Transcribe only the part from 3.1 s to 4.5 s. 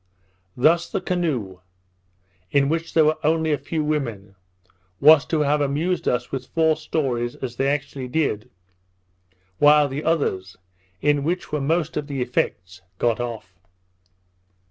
only a few women,